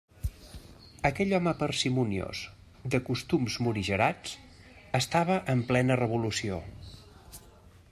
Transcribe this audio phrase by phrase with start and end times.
[1.09, 2.41] Aquell home parsimoniós,
[2.95, 4.33] de costums morigerats,
[5.03, 6.61] estava en plena revolució.